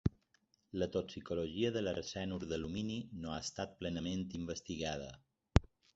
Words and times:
La 0.83 0.85
toxicologia 0.95 1.69
de 1.75 1.83
l'arsenur 1.83 2.39
d'alumini 2.53 2.95
no 3.27 3.35
ha 3.35 3.39
estat 3.45 3.77
plenament 3.83 4.27
investigada. 4.41 5.13